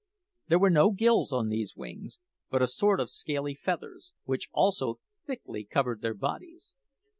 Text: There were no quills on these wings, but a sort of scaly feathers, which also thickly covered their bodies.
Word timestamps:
There 0.47 0.57
were 0.57 0.71
no 0.71 0.91
quills 0.91 1.31
on 1.31 1.49
these 1.49 1.75
wings, 1.75 2.17
but 2.49 2.63
a 2.63 2.67
sort 2.67 2.99
of 2.99 3.11
scaly 3.11 3.53
feathers, 3.53 4.13
which 4.23 4.49
also 4.51 4.97
thickly 5.27 5.63
covered 5.63 6.01
their 6.01 6.15
bodies. 6.15 6.73